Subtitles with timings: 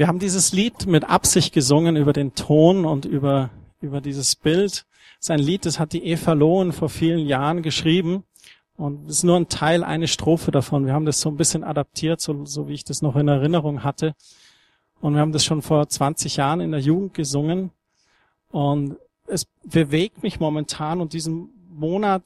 [0.00, 3.50] Wir haben dieses Lied mit Absicht gesungen über den Ton und über,
[3.82, 4.86] über dieses Bild.
[5.18, 8.24] Das ist ein Lied, das hat die Eva Lohen vor vielen Jahren geschrieben.
[8.78, 10.86] Und es ist nur ein Teil, eine Strophe davon.
[10.86, 13.84] Wir haben das so ein bisschen adaptiert, so, so wie ich das noch in Erinnerung
[13.84, 14.14] hatte.
[15.02, 17.70] Und wir haben das schon vor 20 Jahren in der Jugend gesungen.
[18.50, 22.22] Und es bewegt mich momentan und diesen Monat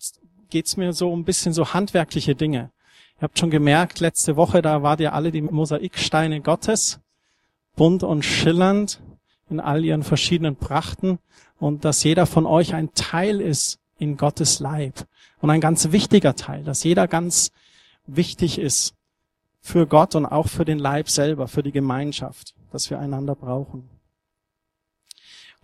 [0.49, 2.71] geht's mir so ein bisschen so handwerkliche Dinge.
[3.17, 7.01] Ihr habt schon gemerkt, letzte Woche, da wart ihr alle die Mosaiksteine Gottes
[7.77, 9.01] bunt und schillernd
[9.51, 11.19] in all ihren verschiedenen Prachten
[11.59, 15.07] und dass jeder von euch ein Teil ist in Gottes Leib
[15.41, 17.53] und ein ganz wichtiger Teil, dass jeder ganz
[18.07, 18.95] wichtig ist
[19.61, 23.89] für Gott und auch für den Leib selber, für die Gemeinschaft, dass wir einander brauchen.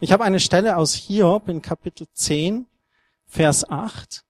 [0.00, 2.66] Ich habe eine Stelle aus Hiob in Kapitel 10,
[3.26, 4.24] Vers 8.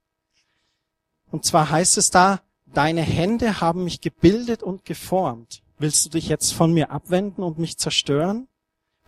[1.30, 5.62] Und zwar heißt es da, deine Hände haben mich gebildet und geformt.
[5.80, 8.48] Willst du dich jetzt von mir abwenden und mich zerstören?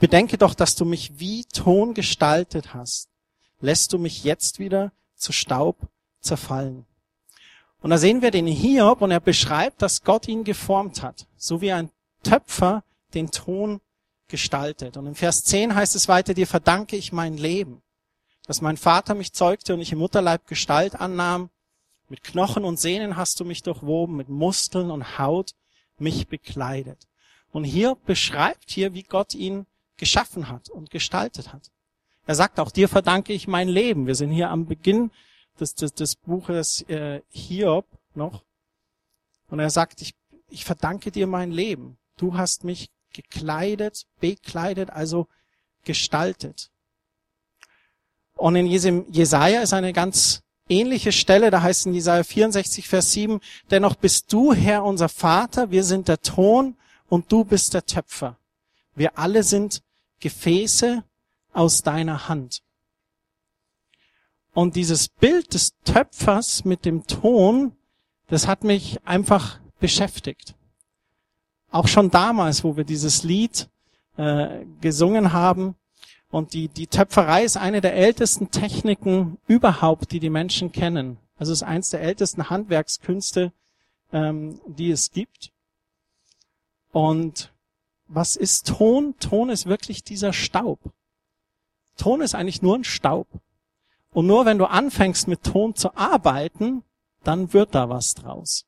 [0.01, 3.11] Bedenke doch, dass du mich wie Ton gestaltet hast.
[3.61, 5.77] Lässt du mich jetzt wieder zu Staub
[6.21, 6.87] zerfallen?
[7.81, 11.61] Und da sehen wir den Hiob und er beschreibt, dass Gott ihn geformt hat, so
[11.61, 11.91] wie ein
[12.23, 13.83] Töpfer den Ton
[14.29, 14.97] gestaltet.
[14.97, 17.83] Und im Vers 10 heißt es weiter, dir verdanke ich mein Leben,
[18.47, 21.51] dass mein Vater mich zeugte und ich im Mutterleib Gestalt annahm.
[22.09, 25.55] Mit Knochen und Sehnen hast du mich durchwoben, mit Muskeln und Haut
[26.03, 27.09] mich bekleidet.
[27.51, 31.71] Und hier beschreibt hier, wie Gott ihn geschaffen hat und gestaltet hat.
[32.27, 34.07] Er sagt auch, dir verdanke ich mein Leben.
[34.07, 35.11] Wir sind hier am Beginn
[35.59, 38.45] des, des, des Buches äh, Hiob noch.
[39.49, 40.15] Und er sagt, ich,
[40.49, 41.99] ich verdanke dir mein Leben.
[42.17, 45.29] Du hast mich gekleidet, bekleidet, also
[45.85, 46.71] gestaltet.
[48.35, 50.43] Und in Jesaja ist eine ganz
[50.73, 53.41] ähnliche Stelle, da heißt in Jesaja 64, Vers 7,
[53.71, 56.77] dennoch bist du, Herr, unser Vater, wir sind der Ton
[57.09, 58.39] und du bist der Töpfer.
[58.95, 59.83] Wir alle sind
[60.21, 61.05] Gefäße
[61.53, 62.63] aus deiner Hand.
[64.55, 67.73] Und dieses Bild des Töpfers mit dem Ton,
[68.29, 70.55] das hat mich einfach beschäftigt.
[71.71, 73.69] Auch schon damals, wo wir dieses Lied
[74.17, 75.75] äh, gesungen haben,
[76.33, 81.19] und die, die Töpferei ist eine der ältesten Techniken überhaupt, die die Menschen kennen.
[81.37, 83.53] Also es ist eins der ältesten Handwerkskünste,
[84.15, 85.53] ähm, die es gibt.
[86.91, 87.53] Und
[88.09, 89.15] was ist Ton?
[89.21, 90.79] Ton ist wirklich dieser Staub.
[91.99, 93.27] Ton ist eigentlich nur ein Staub.
[94.15, 96.83] Und nur wenn du anfängst mit Ton zu arbeiten,
[97.25, 98.65] dann wird da was draus.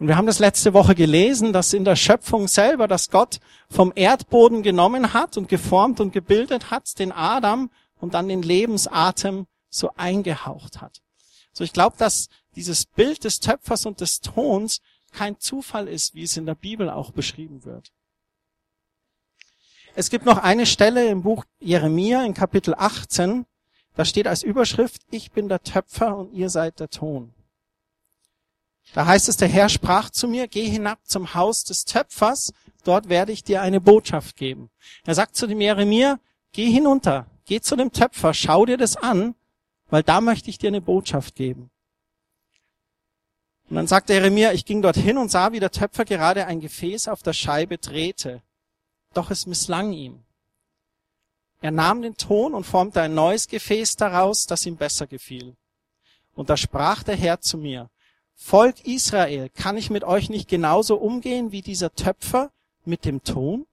[0.00, 3.38] Und wir haben das letzte Woche gelesen, dass in der Schöpfung selber, dass Gott
[3.68, 9.46] vom Erdboden genommen hat und geformt und gebildet hat, den Adam und dann den Lebensatem
[9.68, 11.02] so eingehaucht hat.
[11.52, 14.80] So ich glaube, dass dieses Bild des Töpfers und des Tons
[15.12, 17.92] kein Zufall ist, wie es in der Bibel auch beschrieben wird.
[19.94, 23.44] Es gibt noch eine Stelle im Buch Jeremia in Kapitel 18,
[23.96, 27.34] da steht als Überschrift, ich bin der Töpfer und ihr seid der Ton.
[28.92, 32.52] Da heißt es, der Herr sprach zu mir, geh hinab zum Haus des Töpfers,
[32.84, 34.70] dort werde ich dir eine Botschaft geben.
[35.04, 36.18] Er sagt zu dem Jeremia,
[36.52, 39.34] geh hinunter, geh zu dem Töpfer, schau dir das an,
[39.88, 41.70] weil da möchte ich dir eine Botschaft geben.
[43.68, 47.06] Und dann sagte Jeremia, ich ging dorthin und sah, wie der Töpfer gerade ein Gefäß
[47.06, 48.42] auf der Scheibe drehte.
[49.14, 50.24] Doch es misslang ihm.
[51.60, 55.54] Er nahm den Ton und formte ein neues Gefäß daraus, das ihm besser gefiel.
[56.34, 57.90] Und da sprach der Herr zu mir,
[58.42, 62.50] Volk Israel, kann ich mit euch nicht genauso umgehen wie dieser Töpfer
[62.84, 63.66] mit dem Ton?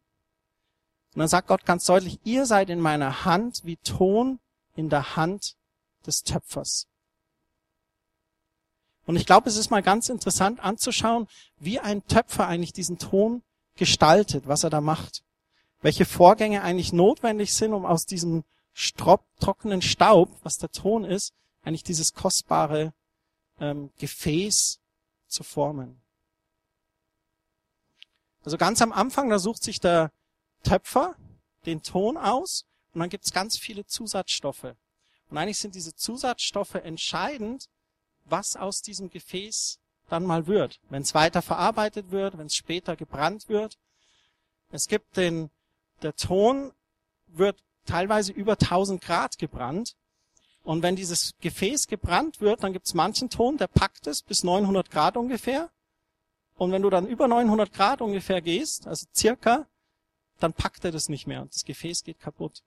[1.14, 4.40] Und dann sagt Gott ganz deutlich, ihr seid in meiner Hand wie Ton
[4.76, 5.56] in der Hand
[6.06, 6.86] des Töpfers.
[9.06, 11.28] Und ich glaube, es ist mal ganz interessant anzuschauen,
[11.58, 13.42] wie ein Töpfer eigentlich diesen Ton
[13.78, 15.24] gestaltet, was er da macht.
[15.82, 18.44] Welche Vorgänge eigentlich notwendig sind, um aus diesem
[19.40, 22.94] trockenen Staub, was der Ton ist, eigentlich dieses kostbare
[23.60, 24.80] ähm, Gefäß
[25.28, 26.02] zu formen.
[28.44, 30.12] Also ganz am Anfang, da sucht sich der
[30.64, 31.16] Töpfer
[31.66, 34.76] den Ton aus und dann gibt's ganz viele Zusatzstoffe.
[35.30, 37.68] Und eigentlich sind diese Zusatzstoffe entscheidend,
[38.24, 40.80] was aus diesem Gefäß dann mal wird.
[40.90, 43.78] Wenn es weiter verarbeitet wird, wenn es später gebrannt wird.
[44.72, 45.50] Es gibt den,
[46.02, 46.72] der Ton
[47.28, 49.97] wird teilweise über 1000 Grad gebrannt.
[50.68, 54.44] Und wenn dieses Gefäß gebrannt wird, dann gibt es manchen Ton, der packt es bis
[54.44, 55.70] 900 Grad ungefähr.
[56.58, 59.66] Und wenn du dann über 900 Grad ungefähr gehst, also circa,
[60.40, 62.64] dann packt er das nicht mehr und das Gefäß geht kaputt.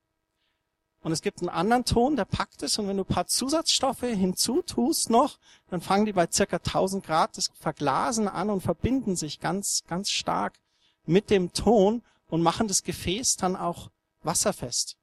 [1.03, 4.01] Und es gibt einen anderen Ton, der packt es und wenn du ein paar Zusatzstoffe
[4.01, 5.39] hinzutust noch,
[5.69, 10.09] dann fangen die bei circa 1000 Grad das Verglasen an und verbinden sich ganz, ganz
[10.09, 10.59] stark
[11.05, 12.01] mit dem Ton
[12.31, 13.91] und machen das Gefäß dann auch
[14.23, 14.97] wasserfest.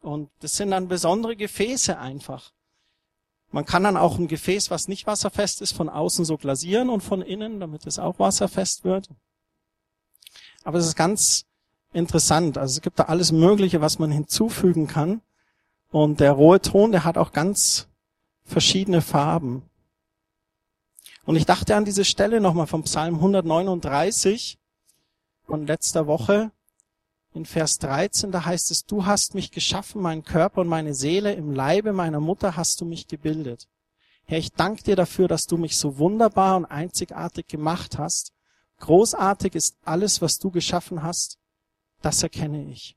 [0.00, 2.52] Und das sind dann besondere Gefäße einfach.
[3.50, 7.00] Man kann dann auch ein Gefäß, was nicht wasserfest ist, von außen so glasieren und
[7.00, 9.10] von innen, damit es auch wasserfest wird.
[10.62, 11.46] Aber es ist ganz
[11.92, 12.58] interessant.
[12.58, 15.20] Also es gibt da alles Mögliche, was man hinzufügen kann.
[15.90, 17.88] Und der rohe Ton, der hat auch ganz
[18.44, 19.62] verschiedene Farben.
[21.24, 24.58] Und ich dachte an diese Stelle nochmal vom Psalm 139
[25.44, 26.52] von letzter Woche.
[27.32, 31.32] In Vers 13, da heißt es, du hast mich geschaffen, meinen Körper und meine Seele,
[31.34, 33.68] im Leibe meiner Mutter hast du mich gebildet.
[34.24, 38.32] Herr, ich danke dir dafür, dass du mich so wunderbar und einzigartig gemacht hast.
[38.78, 41.40] Großartig ist alles, was du geschaffen hast
[42.02, 42.96] das erkenne ich.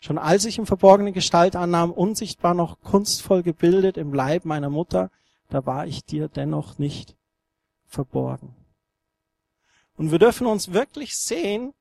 [0.00, 5.10] Schon als ich im verborgene Gestalt annahm, unsichtbar noch kunstvoll gebildet im Leib meiner Mutter,
[5.48, 7.16] da war ich dir dennoch nicht
[7.86, 8.54] verborgen.
[9.96, 11.74] Und wir dürfen uns wirklich sehen,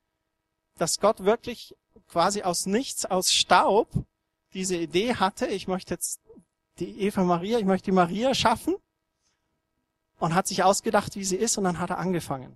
[0.80, 1.76] dass Gott wirklich
[2.08, 3.90] quasi aus nichts, aus Staub
[4.54, 6.22] diese Idee hatte, ich möchte jetzt
[6.80, 8.76] die Eva Maria, ich möchte die Maria schaffen
[10.18, 12.56] und hat sich ausgedacht, wie sie ist und dann hat er angefangen.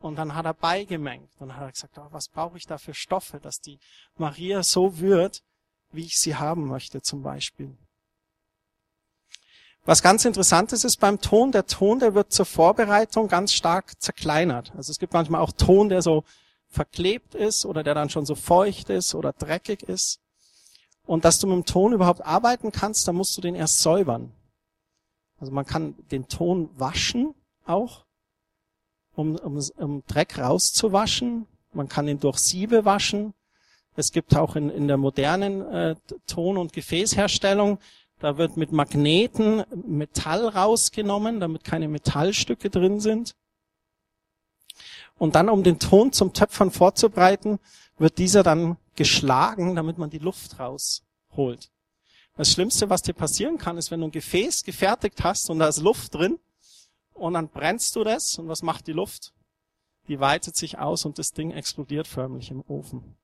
[0.00, 1.30] Und dann hat er beigemengt.
[1.38, 3.78] Dann hat er gesagt, oh, was brauche ich da für Stoffe, dass die
[4.16, 5.42] Maria so wird,
[5.92, 7.76] wie ich sie haben möchte zum Beispiel.
[9.84, 14.00] Was ganz interessant ist, ist beim Ton, der Ton, der wird zur Vorbereitung ganz stark
[14.00, 14.72] zerkleinert.
[14.76, 16.24] Also es gibt manchmal auch Ton, der so
[16.70, 20.20] verklebt ist oder der dann schon so feucht ist oder dreckig ist.
[21.04, 24.32] Und dass du mit dem Ton überhaupt arbeiten kannst, dann musst du den erst säubern.
[25.38, 27.34] Also man kann den Ton waschen
[27.64, 28.04] auch
[29.14, 31.46] um, um, um Dreck rauszuwaschen.
[31.72, 33.34] Man kann ihn durch Siebe waschen.
[33.96, 35.96] Es gibt auch in, in der modernen äh,
[36.26, 37.78] Ton- und Gefäßherstellung,
[38.20, 43.34] da wird mit Magneten Metall rausgenommen, damit keine Metallstücke drin sind.
[45.20, 47.58] Und dann, um den Ton zum Töpfern vorzubereiten,
[47.98, 51.70] wird dieser dann geschlagen, damit man die Luft rausholt.
[52.36, 55.68] Das Schlimmste, was dir passieren kann, ist, wenn du ein Gefäß gefertigt hast und da
[55.68, 56.38] ist Luft drin,
[57.12, 59.34] und dann brennst du das und was macht die Luft?
[60.08, 63.14] Die weitet sich aus und das Ding explodiert förmlich im Ofen.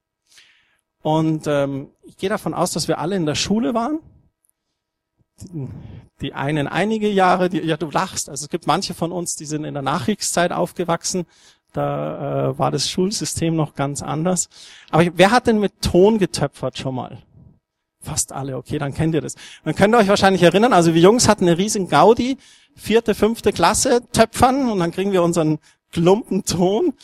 [1.00, 4.00] Und ähm, ich gehe davon aus, dass wir alle in der Schule waren.
[6.20, 8.28] Die, einen einige Jahre, die, ja du lachst.
[8.28, 11.26] Also es gibt manche von uns, die sind in der Nachkriegszeit aufgewachsen.
[11.76, 14.48] Da äh, war das Schulsystem noch ganz anders.
[14.90, 17.18] Aber wer hat denn mit Ton getöpfert schon mal?
[18.00, 19.34] Fast alle, okay, dann kennt ihr das.
[19.64, 22.38] Dann könnt ihr euch wahrscheinlich erinnern, also wir Jungs hatten eine riesen Gaudi,
[22.74, 25.58] vierte, fünfte Klasse töpfern und dann kriegen wir unseren
[25.92, 26.94] Klumpen Ton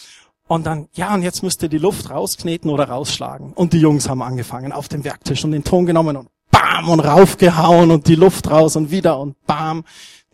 [0.46, 3.52] und dann, ja, und jetzt müsst ihr die Luft rauskneten oder rausschlagen.
[3.52, 7.00] Und die Jungs haben angefangen auf dem Werktisch und den Ton genommen und bam und
[7.00, 9.84] raufgehauen und die Luft raus und wieder und bam.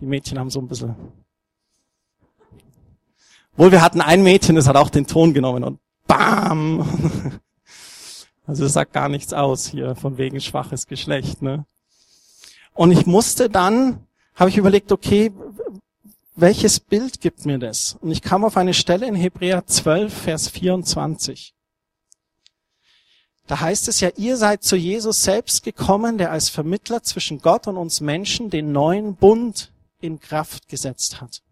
[0.01, 0.95] Die Mädchen haben so ein bisschen.
[3.59, 7.41] Wohl, wir hatten ein Mädchen, das hat auch den Ton genommen und bam.
[8.47, 11.43] Also das sagt gar nichts aus hier von wegen schwaches Geschlecht.
[11.43, 11.67] Ne?
[12.73, 15.33] Und ich musste dann, habe ich überlegt, okay,
[16.35, 17.99] welches Bild gibt mir das?
[18.01, 21.53] Und ich kam auf eine Stelle in Hebräer 12, Vers 24.
[23.49, 27.67] Da heißt es ja, ihr seid zu Jesus selbst gekommen, der als Vermittler zwischen Gott
[27.67, 31.43] und uns Menschen den neuen Bund in Kraft gesetzt hat.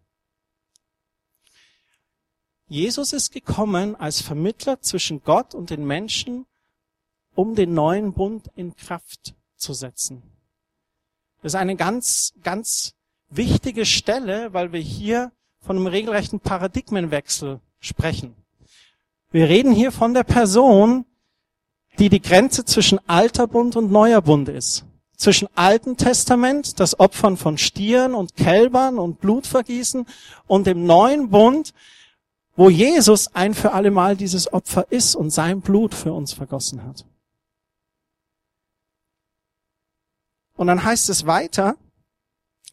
[2.69, 6.45] Jesus ist gekommen als Vermittler zwischen Gott und den Menschen,
[7.33, 10.21] um den neuen Bund in Kraft zu setzen.
[11.41, 12.93] Das ist eine ganz, ganz
[13.29, 15.31] wichtige Stelle, weil wir hier
[15.61, 18.35] von einem regelrechten Paradigmenwechsel sprechen.
[19.31, 21.05] Wir reden hier von der Person,
[21.99, 24.85] die die Grenze zwischen alter Bund und neuer Bund ist.
[25.15, 30.05] Zwischen Alten Testament, das Opfern von Stieren und Kälbern und Blutvergießen
[30.47, 31.73] und dem neuen Bund,
[32.57, 36.83] wo Jesus ein für alle Mal dieses Opfer ist und sein Blut für uns vergossen
[36.83, 37.05] hat.
[40.55, 41.77] Und dann heißt es weiter,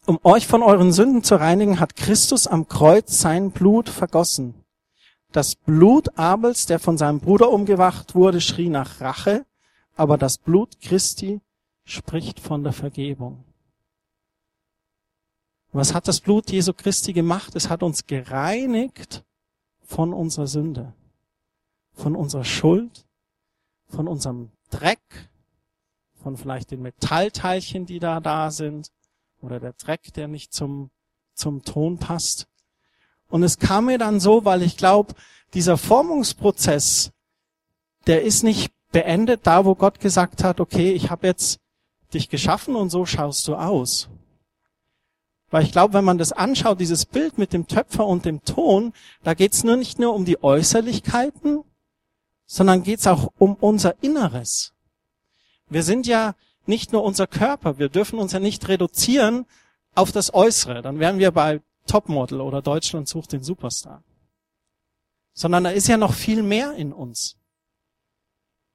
[0.07, 4.55] um euch von euren Sünden zu reinigen, hat Christus am Kreuz sein Blut vergossen.
[5.31, 9.45] Das Blut Abels, der von seinem Bruder umgewacht wurde, schrie nach Rache,
[9.95, 11.41] aber das Blut Christi
[11.83, 13.43] spricht von der Vergebung.
[15.73, 17.55] Was hat das Blut Jesu Christi gemacht?
[17.55, 19.24] Es hat uns gereinigt
[19.85, 20.93] von unserer Sünde,
[21.93, 23.05] von unserer Schuld,
[23.87, 25.29] von unserem Dreck,
[26.21, 28.91] von vielleicht den Metallteilchen, die da da sind,
[29.41, 30.89] oder der Dreck, der nicht zum,
[31.33, 32.47] zum Ton passt.
[33.27, 35.13] Und es kam mir dann so, weil ich glaube,
[35.53, 37.11] dieser Formungsprozess,
[38.07, 41.59] der ist nicht beendet da, wo Gott gesagt hat, okay, ich habe jetzt
[42.13, 44.09] dich geschaffen und so schaust du aus.
[45.51, 48.93] Weil ich glaube, wenn man das anschaut, dieses Bild mit dem Töpfer und dem Ton,
[49.23, 51.63] da geht's nur nicht nur um die Äußerlichkeiten,
[52.45, 54.73] sondern geht's auch um unser Inneres.
[55.69, 56.35] Wir sind ja
[56.65, 59.45] nicht nur unser Körper, wir dürfen uns ja nicht reduzieren
[59.93, 60.81] auf das Äußere.
[60.81, 64.03] Dann wären wir bei Topmodel oder Deutschland sucht den Superstar.
[65.33, 67.37] Sondern da ist ja noch viel mehr in uns.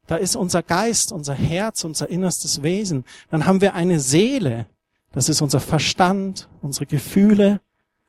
[0.07, 3.05] Da ist unser Geist, unser Herz, unser innerstes Wesen.
[3.31, 4.67] Dann haben wir eine Seele.
[5.13, 7.61] Das ist unser Verstand, unsere Gefühle,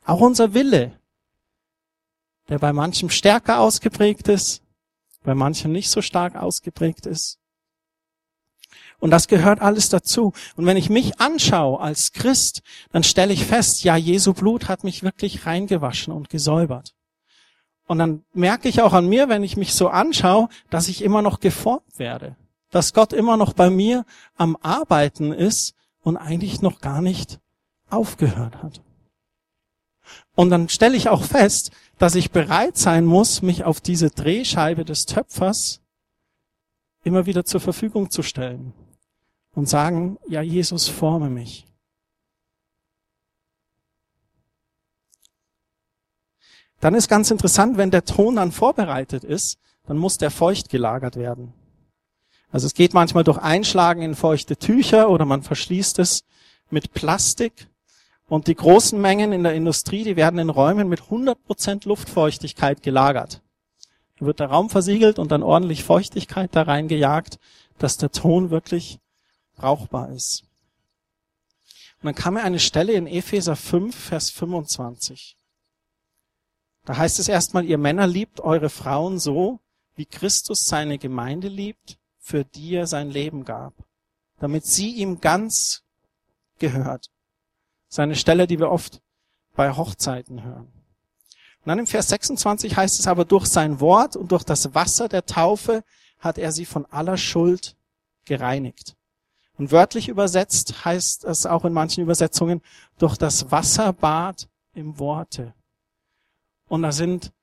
[0.06, 1.00] auch unser Wille,
[2.50, 4.62] der bei manchem stärker ausgeprägt ist,
[5.24, 7.40] bei manchem nicht so stark ausgeprägt ist.
[9.00, 10.32] Und das gehört alles dazu.
[10.56, 14.84] Und wenn ich mich anschaue als Christ, dann stelle ich fest, ja, Jesu Blut hat
[14.84, 16.94] mich wirklich reingewaschen und gesäubert.
[17.88, 21.24] Und dann merke ich auch an mir, wenn ich mich so anschaue, dass ich immer
[21.24, 22.36] noch geformt werde.
[22.70, 24.06] Dass Gott immer noch bei mir
[24.38, 27.40] am Arbeiten ist und eigentlich noch gar nicht
[27.90, 28.82] aufgehört hat.
[30.36, 34.86] Und dann stelle ich auch fest, dass ich bereit sein muss, mich auf diese Drehscheibe
[34.86, 35.82] des Töpfers
[37.04, 38.74] immer wieder zur Verfügung zu stellen
[39.54, 41.68] und sagen, ja, Jesus, forme mich.
[46.80, 51.16] Dann ist ganz interessant, wenn der Ton dann vorbereitet ist, dann muss der feucht gelagert
[51.16, 51.54] werden.
[52.52, 56.24] Also es geht manchmal durch Einschlagen in feuchte Tücher oder man verschließt es
[56.70, 57.68] mit Plastik.
[58.28, 63.42] Und die großen Mengen in der Industrie, die werden in Räumen mit 100% Luftfeuchtigkeit gelagert.
[64.20, 67.40] Da wird der Raum versiegelt und dann ordentlich Feuchtigkeit da reingejagt,
[67.78, 69.00] dass der Ton wirklich
[69.56, 70.44] brauchbar ist.
[72.02, 75.36] Und dann kam mir eine Stelle in Epheser 5, Vers 25.
[76.86, 79.60] Da heißt es erstmal, ihr Männer liebt eure Frauen so,
[79.96, 81.98] wie Christus seine Gemeinde liebt,
[82.32, 83.74] für die er sein Leben gab,
[84.40, 85.84] damit sie ihm ganz
[86.60, 87.12] gehört.
[87.90, 89.02] Seine Stelle, die wir oft
[89.54, 90.72] bei Hochzeiten hören.
[91.60, 95.10] Und dann im Vers 26 heißt es aber, durch sein Wort und durch das Wasser
[95.10, 95.84] der Taufe
[96.20, 97.76] hat er sie von aller Schuld
[98.24, 98.96] gereinigt.
[99.58, 102.62] Und wörtlich übersetzt heißt es auch in manchen Übersetzungen
[102.98, 105.54] durch das Wasserbad im Worte.
[106.70, 107.34] Und da sind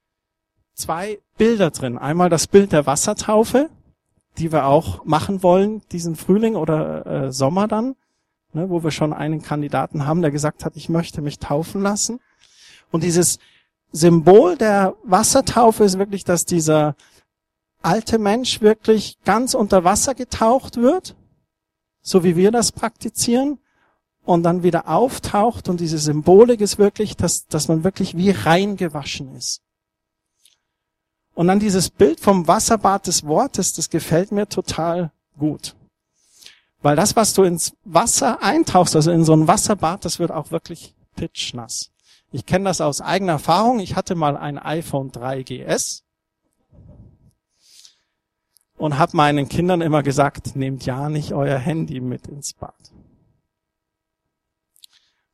[0.73, 1.99] zwei Bilder drin.
[1.99, 3.69] Einmal das Bild der Wassertaufe,
[4.39, 7.97] die wir auch machen wollen, diesen Frühling oder äh, Sommer dann,
[8.53, 12.21] ne, wo wir schon einen Kandidaten haben, der gesagt hat, ich möchte mich taufen lassen.
[12.91, 13.39] Und dieses
[13.93, 16.95] Symbol der Wassertaufe ist wirklich, dass dieser
[17.83, 21.15] alte Mensch wirklich ganz unter Wasser getaucht wird
[22.09, 23.59] so wie wir das praktizieren,
[24.25, 29.35] und dann wieder auftaucht und diese Symbolik ist wirklich, dass, dass man wirklich wie reingewaschen
[29.35, 29.63] ist.
[31.39, 35.77] Und dann dieses Bild vom Wasserbad des Wortes, das gefällt mir total gut.
[36.83, 40.51] Weil das, was du ins Wasser eintauchst, also in so ein Wasserbad, das wird auch
[40.51, 41.93] wirklich pitchnass.
[42.33, 43.79] Ich kenne das aus eigener Erfahrung.
[43.79, 46.03] Ich hatte mal ein iPhone 3 GS
[48.77, 52.75] und habe meinen Kindern immer gesagt, nehmt ja nicht euer Handy mit ins Bad.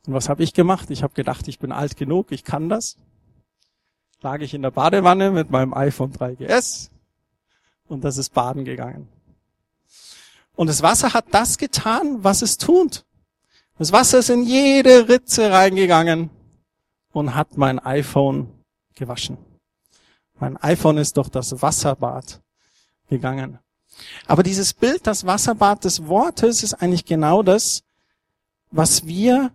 [0.06, 0.90] Und was habe ich gemacht?
[0.90, 2.98] Ich habe gedacht, ich bin alt genug, ich kann das.
[4.24, 6.88] Lag ich in der Badewanne mit meinem iPhone 3GS
[7.88, 9.06] und das ist baden gegangen.
[10.56, 13.04] Und das Wasser hat das getan, was es tut.
[13.76, 16.30] Das Wasser ist in jede Ritze reingegangen
[17.12, 18.48] und hat mein iPhone
[18.94, 19.36] gewaschen.
[20.40, 22.40] Mein iPhone ist doch das Wasserbad
[23.10, 23.58] gegangen.
[24.26, 27.82] Aber dieses Bild, das Wasserbad des Wortes, ist eigentlich genau das,
[28.70, 29.52] was wir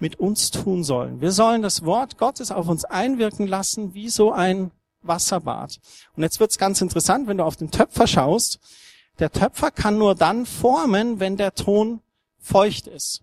[0.00, 1.20] mit uns tun sollen.
[1.20, 4.70] Wir sollen das Wort Gottes auf uns einwirken lassen, wie so ein
[5.02, 5.78] Wasserbad.
[6.16, 8.58] Und jetzt wird's ganz interessant, wenn du auf den Töpfer schaust.
[9.18, 12.00] Der Töpfer kann nur dann formen, wenn der Ton
[12.38, 13.22] feucht ist.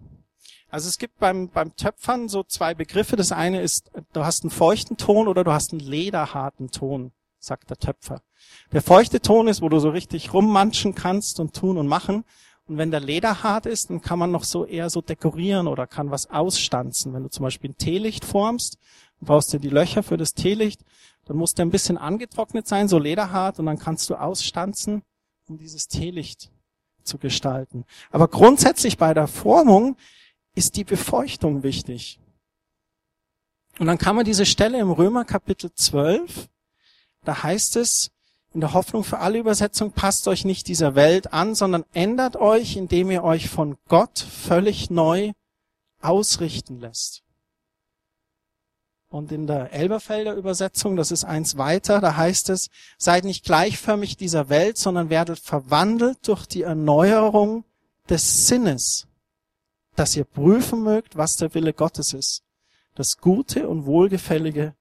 [0.69, 3.15] Also es gibt beim, beim Töpfern so zwei Begriffe.
[3.15, 7.69] Das eine ist, du hast einen feuchten Ton oder du hast einen lederharten Ton, sagt
[7.69, 8.21] der Töpfer.
[8.71, 12.25] Der feuchte Ton ist, wo du so richtig rummanschen kannst und tun und machen.
[12.67, 15.87] Und wenn der Leder hart ist, dann kann man noch so eher so dekorieren oder
[15.87, 17.13] kann was ausstanzen.
[17.13, 18.77] Wenn du zum Beispiel ein Teelicht formst,
[19.21, 20.83] brauchst du die Löcher für das Teelicht,
[21.25, 25.01] dann muss der ein bisschen angetrocknet sein, so lederhart, und dann kannst du ausstanzen,
[25.47, 26.51] um dieses Teelicht
[27.03, 27.85] zu gestalten.
[28.11, 29.97] Aber grundsätzlich bei der Formung
[30.55, 32.19] ist die Befeuchtung wichtig.
[33.79, 36.49] Und dann kann man diese Stelle im Römer Kapitel 12,
[37.23, 38.11] da heißt es,
[38.57, 42.75] in der Hoffnung für alle Übersetzung, passt euch nicht dieser Welt an, sondern ändert euch,
[42.75, 45.33] indem ihr euch von Gott völlig neu
[46.01, 47.21] ausrichten lässt.
[49.09, 54.17] Und in der Elberfelder Übersetzung, das ist eins weiter, da heißt es, seid nicht gleichförmig
[54.17, 57.63] dieser Welt, sondern werdet verwandelt durch die Erneuerung
[58.09, 59.05] des Sinnes,
[59.95, 62.41] dass ihr prüfen mögt, was der Wille Gottes ist,
[62.95, 64.73] das Gute und Wohlgefällige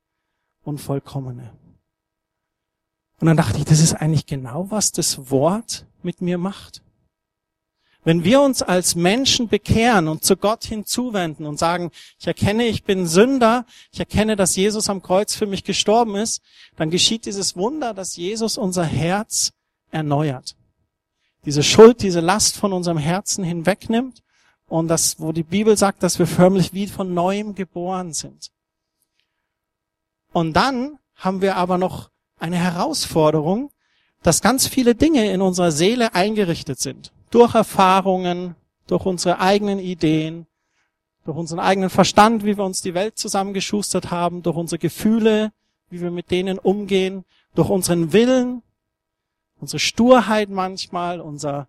[0.64, 1.52] und Vollkommene.
[3.20, 6.82] Und dann dachte ich, das ist eigentlich genau, was das Wort mit mir macht.
[8.04, 12.84] Wenn wir uns als Menschen bekehren und zu Gott hinzuwenden und sagen, ich erkenne, ich
[12.84, 16.40] bin Sünder, ich erkenne, dass Jesus am Kreuz für mich gestorben ist,
[16.76, 19.50] dann geschieht dieses Wunder, dass Jesus unser Herz
[19.90, 20.54] erneuert.
[21.44, 24.22] Diese Schuld, diese Last von unserem Herzen hinwegnimmt
[24.68, 28.52] und das, wo die Bibel sagt, dass wir förmlich wie von neuem geboren sind.
[30.32, 33.70] Und dann haben wir aber noch eine Herausforderung,
[34.22, 38.54] dass ganz viele Dinge in unserer Seele eingerichtet sind durch Erfahrungen,
[38.86, 40.46] durch unsere eigenen Ideen,
[41.24, 45.52] durch unseren eigenen Verstand, wie wir uns die Welt zusammengeschustert haben, durch unsere Gefühle,
[45.90, 47.24] wie wir mit denen umgehen,
[47.54, 48.62] durch unseren Willen,
[49.60, 51.68] unsere Sturheit manchmal, unser,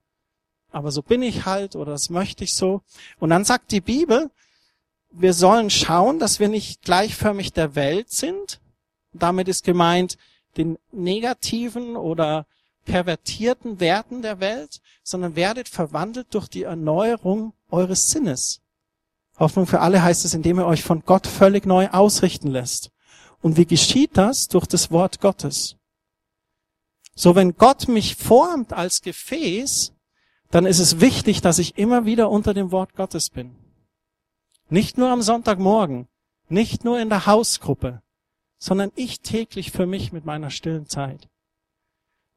[0.71, 2.81] aber so bin ich halt oder das möchte ich so.
[3.19, 4.29] Und dann sagt die Bibel,
[5.11, 8.59] wir sollen schauen, dass wir nicht gleichförmig der Welt sind.
[9.13, 10.17] Damit ist gemeint,
[10.57, 12.45] den negativen oder
[12.85, 18.61] pervertierten Werten der Welt, sondern werdet verwandelt durch die Erneuerung eures Sinnes.
[19.37, 22.91] Hoffnung für alle heißt es, indem ihr euch von Gott völlig neu ausrichten lässt.
[23.41, 24.47] Und wie geschieht das?
[24.47, 25.75] Durch das Wort Gottes.
[27.13, 29.93] So, wenn Gott mich formt als Gefäß,
[30.49, 33.55] dann ist es wichtig, dass ich immer wieder unter dem Wort Gottes bin.
[34.69, 36.07] Nicht nur am Sonntagmorgen,
[36.49, 38.01] nicht nur in der Hausgruppe,
[38.59, 41.27] sondern ich täglich für mich mit meiner stillen Zeit.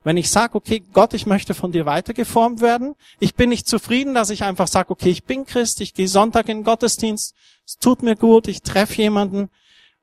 [0.03, 4.15] Wenn ich sage, okay, Gott, ich möchte von dir weitergeformt werden, ich bin nicht zufrieden,
[4.15, 7.35] dass ich einfach sage, okay, ich bin Christ, ich gehe Sonntag in den Gottesdienst,
[7.67, 9.51] es tut mir gut, ich treffe jemanden.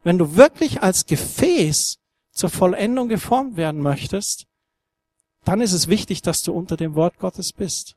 [0.03, 1.97] Wenn du wirklich als Gefäß
[2.31, 4.45] zur Vollendung geformt werden möchtest,
[5.45, 7.95] dann ist es wichtig, dass du unter dem Wort Gottes bist.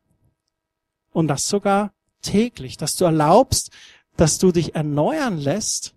[1.12, 3.70] Und das sogar täglich, dass du erlaubst,
[4.16, 5.94] dass du dich erneuern lässt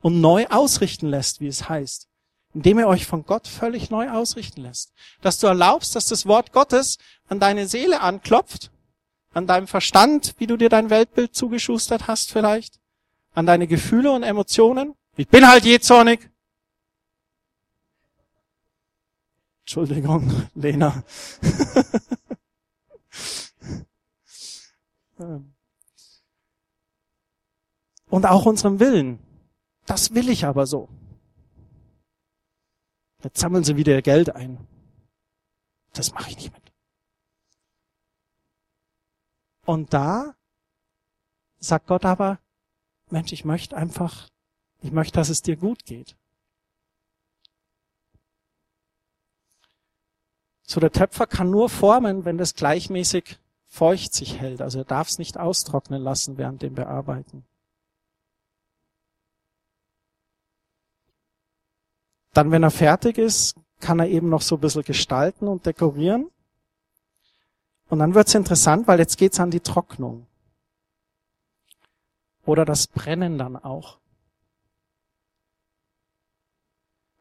[0.00, 2.08] und neu ausrichten lässt, wie es heißt
[2.56, 4.94] indem ihr euch von Gott völlig neu ausrichten lässt.
[5.20, 6.96] Dass du erlaubst, dass das Wort Gottes
[7.28, 8.70] an deine Seele anklopft,
[9.34, 12.80] an deinem Verstand, wie du dir dein Weltbild zugeschustert hast vielleicht,
[13.34, 14.94] an deine Gefühle und Emotionen.
[15.18, 16.30] Ich bin halt jähzornig.
[19.64, 21.04] Entschuldigung, Lena.
[28.08, 29.25] und auch unserem Willen.
[29.86, 30.88] Das will ich aber so.
[33.22, 34.66] Jetzt sammeln sie wieder ihr Geld ein.
[35.92, 36.72] Das mache ich nicht mit.
[39.64, 40.36] Und da
[41.58, 42.38] sagt Gott aber,
[43.10, 44.28] Mensch, ich möchte einfach,
[44.80, 46.16] ich möchte, dass es dir gut geht.
[50.62, 54.60] So der Töpfer kann nur formen, wenn das gleichmäßig feucht sich hält.
[54.60, 57.44] Also er darf es nicht austrocknen lassen während dem Bearbeiten.
[62.36, 66.30] Dann, wenn er fertig ist, kann er eben noch so ein bisschen gestalten und dekorieren.
[67.88, 70.26] Und dann wird's interessant, weil jetzt geht's an die Trocknung.
[72.44, 74.00] Oder das Brennen dann auch.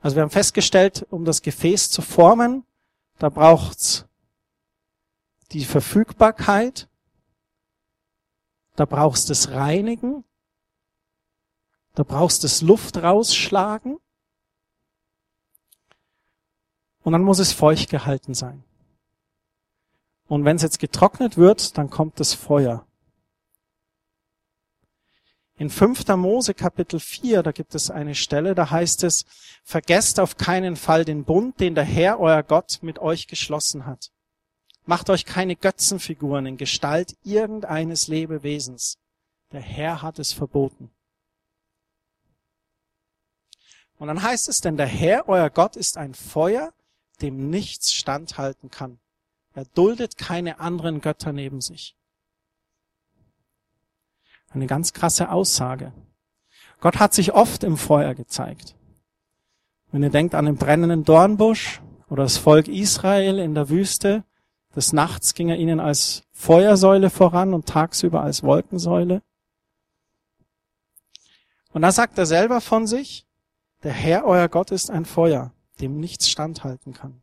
[0.01, 2.65] Also wir haben festgestellt, um das Gefäß zu formen,
[3.17, 4.05] da braucht's
[5.53, 6.89] die Verfügbarkeit,
[8.75, 10.25] da brauchst das Reinigen,
[11.93, 13.97] da brauchst das Luft rausschlagen
[17.05, 18.63] und dann muss es feucht gehalten sein.
[20.27, 22.87] Und wenn es jetzt getrocknet wird, dann kommt das Feuer.
[25.55, 26.07] In 5.
[26.17, 29.25] Mose Kapitel 4, da gibt es eine Stelle, da heißt es,
[29.63, 34.11] vergesst auf keinen Fall den Bund, den der Herr, euer Gott, mit euch geschlossen hat.
[34.85, 38.97] Macht euch keine Götzenfiguren in Gestalt irgendeines Lebewesens.
[39.51, 40.89] Der Herr hat es verboten.
[43.99, 46.73] Und dann heißt es, denn der Herr, euer Gott, ist ein Feuer,
[47.17, 48.99] dem nichts standhalten kann.
[49.53, 51.95] Er duldet keine anderen Götter neben sich.
[54.49, 55.93] Eine ganz krasse Aussage.
[56.79, 58.75] Gott hat sich oft im Feuer gezeigt.
[59.91, 64.23] Wenn ihr denkt an den brennenden Dornbusch oder das Volk Israel in der Wüste,
[64.75, 69.21] Des Nachts ging er ihnen als Feuersäule voran und tagsüber als Wolkensäule.
[71.71, 73.25] Und da sagt er selber von sich,
[73.83, 77.21] der Herr, euer Gott, ist ein Feuer, dem nichts standhalten kann.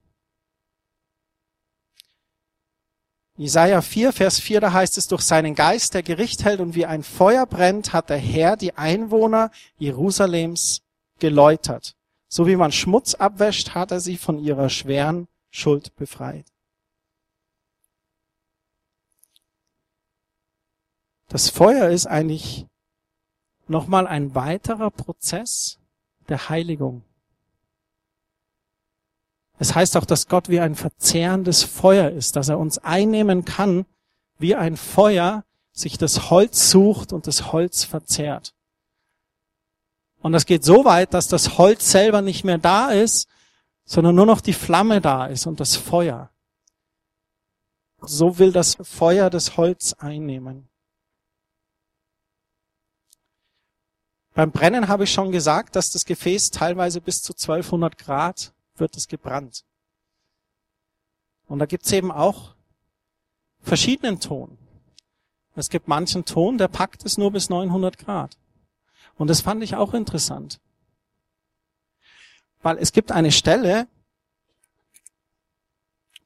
[3.37, 6.85] Jesaja 4, Vers 4, da heißt es, durch seinen Geist, der Gericht hält und wie
[6.85, 10.83] ein Feuer brennt, hat der Herr die Einwohner Jerusalems
[11.19, 11.97] geläutert.
[12.29, 16.47] So wie man Schmutz abwäscht, hat er sie von ihrer schweren Schuld befreit.
[21.29, 22.67] Das Feuer ist eigentlich
[23.67, 25.79] nochmal ein weiterer Prozess
[26.29, 27.05] der Heiligung.
[29.59, 33.87] Es heißt auch, dass Gott wie ein verzehrendes Feuer ist, dass er uns einnehmen kann,
[34.39, 38.55] wie ein Feuer sich das Holz sucht und das Holz verzehrt.
[40.21, 43.29] Und das geht so weit, dass das Holz selber nicht mehr da ist,
[43.85, 46.31] sondern nur noch die Flamme da ist und das Feuer.
[48.01, 50.69] So will das Feuer das Holz einnehmen.
[54.35, 58.97] Beim Brennen habe ich schon gesagt, dass das Gefäß teilweise bis zu 1200 Grad wird
[58.97, 59.65] es gebrannt.
[61.47, 62.55] Und da gibt's eben auch
[63.61, 64.59] verschiedenen Ton.
[65.55, 68.39] Es gibt manchen Ton, der packt es nur bis 900 Grad.
[69.17, 70.61] Und das fand ich auch interessant.
[72.63, 73.87] Weil es gibt eine Stelle,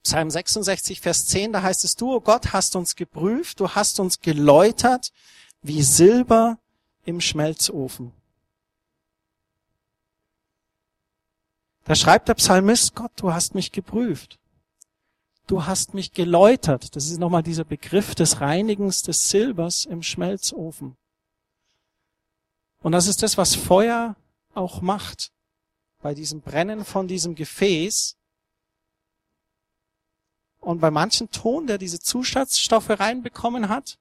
[0.03, 3.99] Psalm 66, Vers 10, da heißt es, du, oh Gott, hast uns geprüft, du hast
[3.99, 5.13] uns geläutert
[5.63, 6.59] wie Silber
[7.05, 8.13] im Schmelzofen.
[11.87, 14.41] Da schreibt der Psalmist, Gott, du hast mich geprüft.
[15.47, 16.97] Du hast mich geläutert.
[16.97, 20.97] Das ist nochmal dieser Begriff des Reinigens des Silbers im Schmelzofen.
[22.81, 24.17] Und das ist das, was Feuer
[24.53, 25.31] auch macht.
[26.03, 28.17] Bei diesem Brennen von diesem Gefäß.
[30.59, 33.97] Und bei manchen Ton, der diese Zusatzstoffe reinbekommen hat,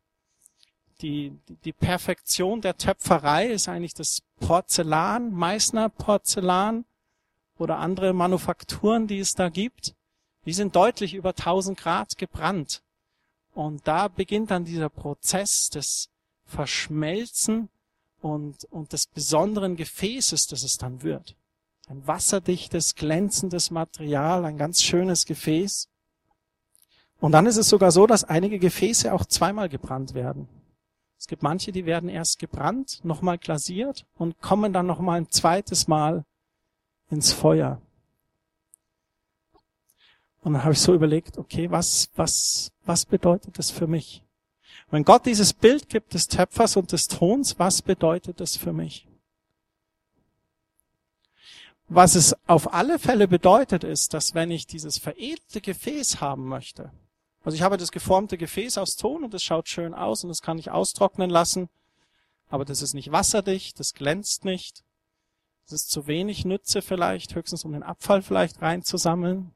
[1.02, 6.86] die, die Perfektion der Töpferei ist eigentlich das Porzellan, Meißner Porzellan
[7.58, 9.96] oder andere Manufakturen, die es da gibt.
[10.46, 12.84] Die sind deutlich über 1000 Grad gebrannt.
[13.54, 16.10] Und da beginnt dann dieser Prozess des
[16.46, 17.70] Verschmelzen
[18.22, 21.36] und, und des besonderen Gefäßes, das es dann wird.
[21.88, 25.88] Ein wasserdichtes, glänzendes Material, ein ganz schönes Gefäß.
[27.20, 30.50] Und dann ist es sogar so, dass einige Gefäße auch zweimal gebrannt werden.
[31.18, 35.88] Es gibt manche, die werden erst gebrannt, nochmal glasiert und kommen dann nochmal ein zweites
[35.88, 36.26] Mal
[37.10, 37.82] ins Feuer.
[40.42, 44.24] Und dann habe ich so überlegt, okay, was, was, was bedeutet das für mich?
[44.92, 49.08] Wenn Gott dieses Bild gibt des Töpfers und des Tons, was bedeutet das für mich?
[51.88, 56.92] Was es auf alle Fälle bedeutet, ist, dass wenn ich dieses veredelte Gefäß haben möchte,
[57.44, 60.42] also ich habe das geformte Gefäß aus Ton und es schaut schön aus und das
[60.42, 61.70] kann ich austrocknen lassen.
[62.50, 64.85] Aber das ist nicht wasserdicht, das glänzt nicht.
[65.66, 69.52] Das ist zu wenig Nütze vielleicht, höchstens um den Abfall vielleicht reinzusammeln.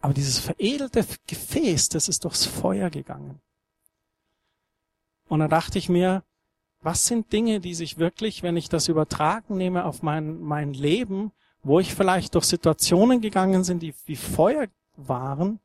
[0.00, 3.40] Aber dieses veredelte Gefäß, das ist durchs Feuer gegangen.
[5.28, 6.22] Und da dachte ich mir,
[6.80, 11.32] was sind Dinge, die sich wirklich, wenn ich das übertragen nehme auf mein, mein Leben,
[11.64, 15.58] wo ich vielleicht durch Situationen gegangen sind, die wie Feuer waren,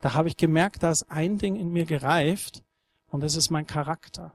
[0.00, 2.62] da habe ich gemerkt, da ist ein Ding in mir gereift
[3.08, 4.34] und das ist mein Charakter.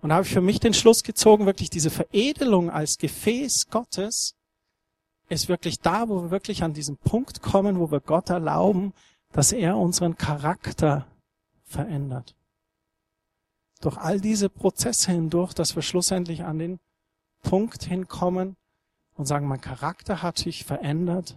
[0.00, 4.36] Und da habe ich für mich den Schluss gezogen, wirklich diese Veredelung als Gefäß Gottes
[5.28, 8.94] ist wirklich da, wo wir wirklich an diesen Punkt kommen, wo wir Gott erlauben,
[9.32, 11.06] dass er unseren Charakter
[11.64, 12.34] verändert.
[13.80, 16.80] Durch all diese Prozesse hindurch, dass wir schlussendlich an den
[17.42, 18.56] Punkt hinkommen
[19.14, 21.36] und sagen, mein Charakter hat sich verändert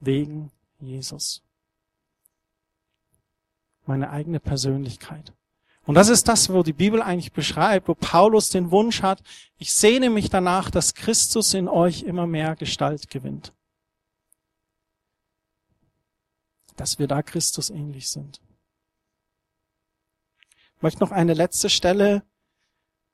[0.00, 1.42] wegen Jesus.
[3.86, 5.32] Meine eigene Persönlichkeit.
[5.86, 9.22] Und das ist das, wo die Bibel eigentlich beschreibt, wo Paulus den Wunsch hat,
[9.56, 13.52] ich sehne mich danach, dass Christus in euch immer mehr Gestalt gewinnt.
[16.76, 18.40] Dass wir da Christus ähnlich sind.
[20.76, 22.22] Ich möchte noch eine letzte Stelle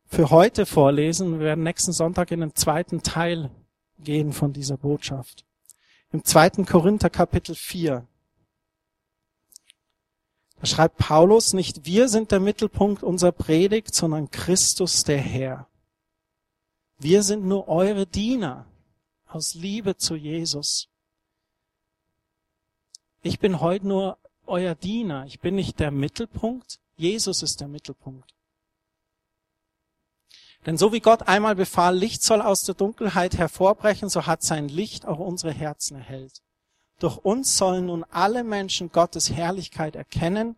[0.07, 1.39] für heute vorlesen.
[1.39, 3.51] Wir werden nächsten Sonntag in den zweiten Teil
[3.99, 5.45] gehen von dieser Botschaft
[6.13, 8.07] im zweiten Korinther Kapitel 4.
[10.63, 15.67] Da schreibt Paulus, nicht wir sind der Mittelpunkt unserer Predigt, sondern Christus der Herr.
[16.99, 18.65] Wir sind nur eure Diener
[19.27, 20.89] aus Liebe zu Jesus.
[23.23, 25.27] Ich bin heute nur euer Diener.
[25.27, 26.79] Ich bin nicht der Mittelpunkt.
[26.95, 28.33] Jesus ist der Mittelpunkt.
[30.65, 34.69] Denn so wie Gott einmal befahl, Licht soll aus der Dunkelheit hervorbrechen, so hat sein
[34.69, 36.41] Licht auch unsere Herzen erhellt.
[37.03, 40.55] Durch uns sollen nun alle Menschen Gottes Herrlichkeit erkennen,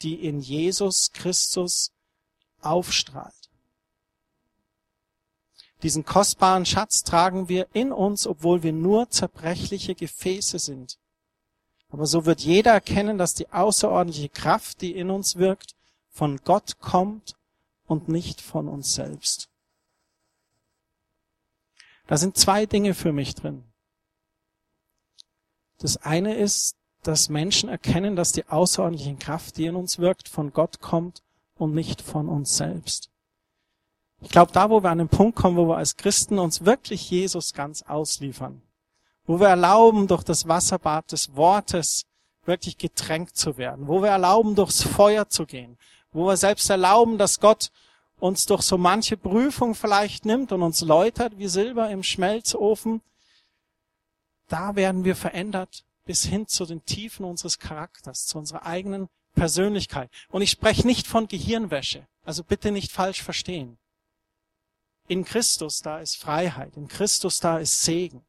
[0.00, 1.90] die in Jesus Christus
[2.60, 3.34] aufstrahlt.
[5.82, 11.00] Diesen kostbaren Schatz tragen wir in uns, obwohl wir nur zerbrechliche Gefäße sind.
[11.88, 15.74] Aber so wird jeder erkennen, dass die außerordentliche Kraft, die in uns wirkt,
[16.10, 17.34] von Gott kommt
[17.86, 19.48] und nicht von uns selbst.
[22.06, 23.67] Da sind zwei Dinge für mich drin.
[25.78, 30.52] Das eine ist, dass Menschen erkennen, dass die außerordentliche Kraft, die in uns wirkt, von
[30.52, 31.22] Gott kommt
[31.56, 33.10] und nicht von uns selbst.
[34.20, 37.08] Ich glaube, da, wo wir an den Punkt kommen, wo wir als Christen uns wirklich
[37.08, 38.62] Jesus ganz ausliefern,
[39.26, 42.04] wo wir erlauben, durch das Wasserbad des Wortes
[42.44, 45.78] wirklich getränkt zu werden, wo wir erlauben, durchs Feuer zu gehen,
[46.10, 47.70] wo wir selbst erlauben, dass Gott
[48.18, 53.00] uns durch so manche Prüfung vielleicht nimmt und uns läutert wie Silber im Schmelzofen,
[54.48, 60.10] da werden wir verändert bis hin zu den Tiefen unseres Charakters, zu unserer eigenen Persönlichkeit.
[60.30, 63.78] Und ich spreche nicht von Gehirnwäsche, also bitte nicht falsch verstehen.
[65.06, 68.24] In Christus da ist Freiheit, in Christus da ist Segen.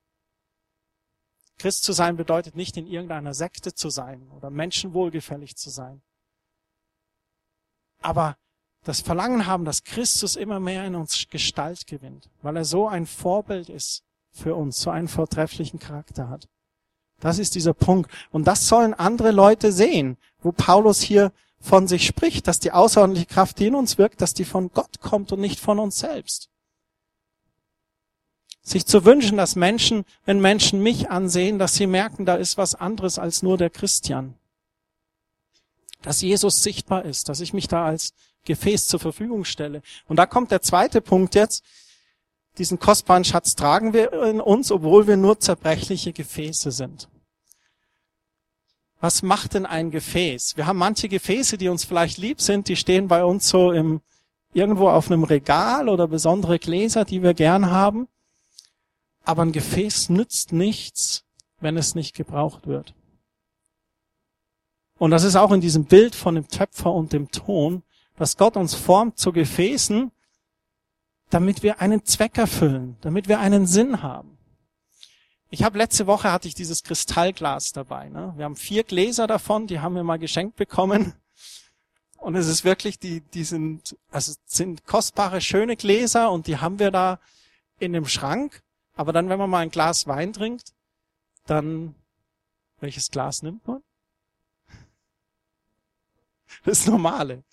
[1.58, 6.02] Christ zu sein bedeutet nicht in irgendeiner Sekte zu sein oder Menschen wohlgefällig zu sein.
[8.02, 8.38] Aber
[8.86, 13.06] das Verlangen haben, dass Christus immer mehr in uns Gestalt gewinnt, weil er so ein
[13.06, 16.48] Vorbild ist für uns, so einen vortrefflichen Charakter hat.
[17.20, 18.10] Das ist dieser Punkt.
[18.32, 23.28] Und das sollen andere Leute sehen, wo Paulus hier von sich spricht, dass die außerordentliche
[23.28, 26.50] Kraft, die in uns wirkt, dass die von Gott kommt und nicht von uns selbst.
[28.62, 32.76] Sich zu wünschen, dass Menschen, wenn Menschen mich ansehen, dass sie merken, da ist was
[32.76, 34.36] anderes als nur der Christian.
[36.02, 38.14] Dass Jesus sichtbar ist, dass ich mich da als
[38.46, 39.82] Gefäß zur Verfügung stelle.
[40.08, 41.64] Und da kommt der zweite Punkt jetzt.
[42.60, 47.08] Diesen kostbaren Schatz tragen wir in uns, obwohl wir nur zerbrechliche Gefäße sind.
[49.00, 50.58] Was macht denn ein Gefäß?
[50.58, 54.02] Wir haben manche Gefäße, die uns vielleicht lieb sind, die stehen bei uns so im,
[54.52, 58.10] irgendwo auf einem Regal oder besondere Gläser, die wir gern haben.
[59.24, 61.24] Aber ein Gefäß nützt nichts,
[61.62, 62.94] wenn es nicht gebraucht wird.
[64.98, 67.84] Und das ist auch in diesem Bild von dem Töpfer und dem Ton,
[68.18, 70.12] dass Gott uns formt zu Gefäßen,
[71.30, 74.38] damit wir einen Zweck erfüllen, damit wir einen Sinn haben.
[75.52, 78.10] Ich habe letzte Woche hatte ich dieses Kristallglas dabei.
[78.10, 78.34] Ne?
[78.38, 81.14] Wir haben vier Gläser davon, die haben wir mal geschenkt bekommen.
[82.18, 86.78] Und es ist wirklich, die, die sind, also sind kostbare, schöne Gläser und die haben
[86.78, 87.20] wir da
[87.80, 88.62] in dem Schrank.
[88.94, 90.74] Aber dann, wenn man mal ein Glas Wein trinkt,
[91.46, 91.96] dann,
[92.80, 93.82] welches Glas nimmt man?
[96.66, 97.44] Das normale.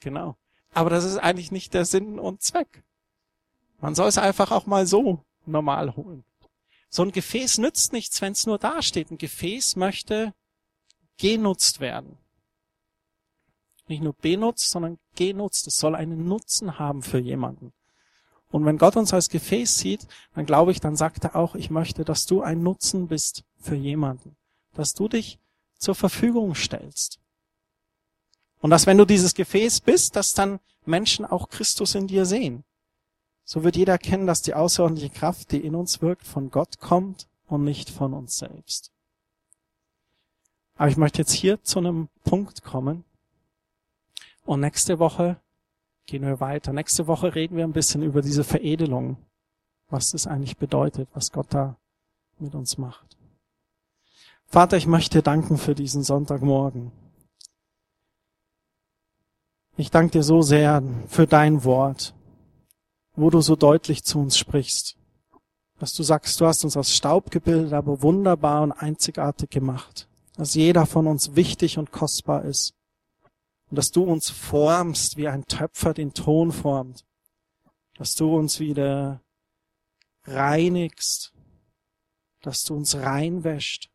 [0.00, 0.36] Genau.
[0.78, 2.84] Aber das ist eigentlich nicht der Sinn und Zweck.
[3.80, 6.22] Man soll es einfach auch mal so normal holen.
[6.88, 9.10] So ein Gefäß nützt nichts, wenn es nur da steht.
[9.10, 10.32] Ein Gefäß möchte
[11.16, 12.16] genutzt werden.
[13.88, 15.66] Nicht nur benutzt, sondern genutzt.
[15.66, 17.72] Es soll einen Nutzen haben für jemanden.
[18.52, 21.70] Und wenn Gott uns als Gefäß sieht, dann glaube ich, dann sagt er auch, ich
[21.70, 24.36] möchte, dass du ein Nutzen bist für jemanden.
[24.74, 25.40] Dass du dich
[25.76, 27.18] zur Verfügung stellst.
[28.60, 32.64] Und dass wenn du dieses Gefäß bist, dass dann Menschen auch Christus in dir sehen.
[33.44, 37.28] So wird jeder erkennen, dass die außerordentliche Kraft, die in uns wirkt, von Gott kommt
[37.46, 38.90] und nicht von uns selbst.
[40.76, 43.04] Aber ich möchte jetzt hier zu einem Punkt kommen.
[44.44, 45.40] Und nächste Woche
[46.06, 46.72] gehen wir weiter.
[46.72, 49.16] Nächste Woche reden wir ein bisschen über diese Veredelung,
[49.88, 51.76] was das eigentlich bedeutet, was Gott da
[52.38, 53.16] mit uns macht.
[54.46, 56.92] Vater, ich möchte danken für diesen Sonntagmorgen.
[59.80, 62.12] Ich danke dir so sehr für dein Wort,
[63.14, 64.96] wo du so deutlich zu uns sprichst.
[65.78, 70.08] Dass du sagst, du hast uns aus Staub gebildet, aber wunderbar und einzigartig gemacht.
[70.36, 72.74] Dass jeder von uns wichtig und kostbar ist
[73.70, 77.04] und dass du uns formst, wie ein Töpfer den Ton formt.
[77.98, 79.22] Dass du uns wieder
[80.24, 81.32] reinigst.
[82.42, 83.90] Dass du uns reinwäscht.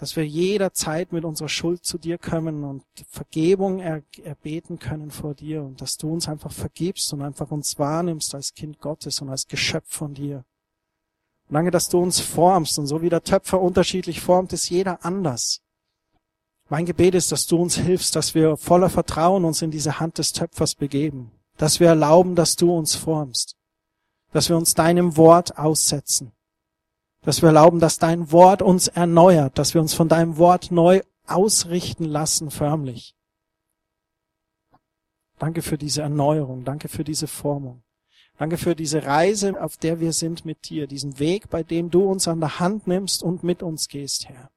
[0.00, 5.34] Dass wir jederzeit mit unserer Schuld zu dir kommen und Vergebung er erbeten können vor
[5.34, 9.28] dir und dass du uns einfach vergibst und einfach uns wahrnimmst als Kind Gottes und
[9.28, 10.46] als Geschöpf von dir.
[11.48, 15.04] Und danke, dass du uns formst und so wie der Töpfer unterschiedlich formt, ist jeder
[15.04, 15.60] anders.
[16.70, 20.16] Mein Gebet ist, dass du uns hilfst, dass wir voller Vertrauen uns in diese Hand
[20.16, 23.54] des Töpfers begeben, dass wir erlauben, dass du uns formst,
[24.32, 26.32] dass wir uns deinem Wort aussetzen,
[27.22, 31.02] dass wir erlauben, dass dein Wort uns erneuert, dass wir uns von deinem Wort neu
[31.26, 33.14] ausrichten lassen, förmlich.
[35.38, 37.82] Danke für diese Erneuerung, danke für diese Formung.
[38.40, 42.04] Danke für diese Reise, auf der wir sind mit dir, diesen Weg, bei dem du
[42.04, 44.50] uns an der Hand nimmst und mit uns gehst, Herr.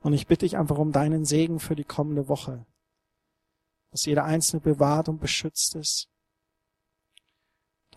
[0.00, 2.64] Und ich bitte dich einfach um deinen Segen für die kommende Woche.
[3.90, 6.08] Dass jeder Einzelne bewahrt und beschützt ist.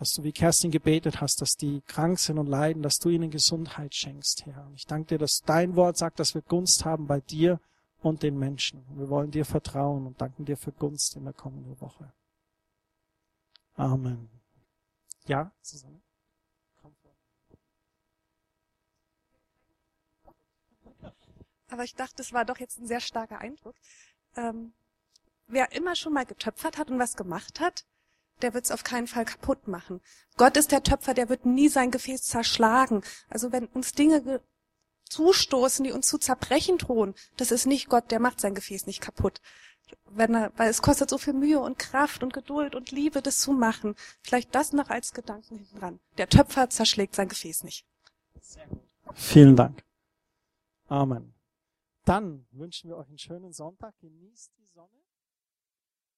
[0.00, 3.30] Dass du, wie Kerstin gebetet hast, dass die krank sind und leiden, dass du ihnen
[3.30, 4.66] Gesundheit schenkst, Herr.
[4.66, 7.60] Und ich danke dir, dass dein Wort sagt, dass wir Gunst haben bei dir
[8.00, 8.82] und den Menschen.
[8.88, 12.14] Und wir wollen dir vertrauen und danken dir für Gunst in der kommenden Woche.
[13.74, 14.30] Amen.
[15.26, 16.00] Ja, Susanne?
[21.68, 23.76] Aber ich dachte, es war doch jetzt ein sehr starker Eindruck.
[24.34, 24.72] Ähm,
[25.46, 27.84] wer immer schon mal getöpfert hat und was gemacht hat,
[28.42, 30.00] der wird es auf keinen Fall kaputt machen.
[30.36, 33.02] Gott ist der Töpfer, der wird nie sein Gefäß zerschlagen.
[33.28, 34.40] Also wenn uns Dinge
[35.08, 39.00] zustoßen, die uns zu zerbrechen drohen, das ist nicht Gott, der macht sein Gefäß nicht
[39.00, 39.40] kaputt.
[40.08, 43.40] Wenn er, weil es kostet so viel Mühe und Kraft und Geduld und Liebe, das
[43.40, 43.96] zu machen.
[44.22, 46.00] Vielleicht das noch als Gedanken hinten dran.
[46.16, 47.84] Der Töpfer zerschlägt sein Gefäß nicht.
[49.14, 49.82] Vielen Dank.
[50.86, 51.34] Amen.
[52.04, 53.94] Dann wünschen wir euch einen schönen Sonntag.
[54.00, 55.09] Genießt die Sonne.